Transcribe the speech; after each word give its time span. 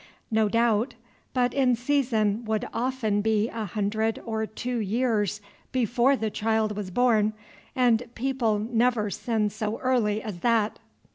No 0.31 0.49
doubt, 0.49 0.95
but 1.31 1.53
in 1.53 1.75
season 1.75 2.43
would 2.45 2.67
often 2.73 3.21
be 3.21 3.49
a 3.49 3.65
hundred 3.65 4.19
or 4.25 4.47
two 4.47 4.79
years 4.79 5.41
before 5.71 6.15
the 6.15 6.31
child 6.31 6.75
was 6.75 6.89
born; 6.89 7.33
and 7.75 8.01
people 8.15 8.57
never 8.57 9.11
send 9.11 9.51
so 9.51 9.77
early 9.81 10.19
as 10.23 10.39
that. 10.39 10.79